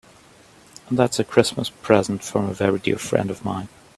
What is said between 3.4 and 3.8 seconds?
mine.